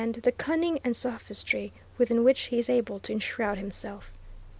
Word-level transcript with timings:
the 0.23 0.31
cunning 0.31 0.79
and 0.83 0.95
sophistry 0.95 1.71
within 1.99 2.23
which 2.23 2.45
he 2.45 2.57
is 2.57 2.71
able 2.71 2.97
to 2.99 3.13
enshroud 3.13 3.59
himself." 3.59 4.11